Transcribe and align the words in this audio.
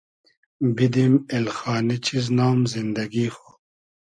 بیدیم 0.75 1.13
اېلخانی 1.33 1.97
چیز 2.05 2.25
نام 2.37 2.59
زیندئگی 2.71 3.27
خو 3.35 3.49